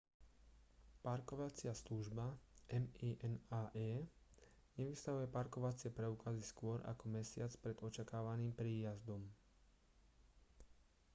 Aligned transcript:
parkovacia 1.01 1.73
služba 1.79 2.23
minae 2.71 3.91
nevystavuje 4.77 5.27
parkovacie 5.35 5.93
preukazy 5.99 6.41
skôr 6.51 6.79
ako 6.91 7.03
mesiac 7.17 7.51
pred 7.63 7.77
očakávaným 7.87 8.49
príjazdom 8.59 9.21